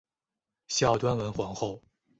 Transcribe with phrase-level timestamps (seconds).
[0.67, 1.79] 孝端文皇后。